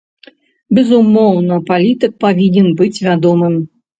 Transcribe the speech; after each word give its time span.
Безумоўна, 0.77 1.59
палітык 1.69 2.11
павінен 2.25 2.67
быць 2.79 3.03
вядомым. 3.09 3.53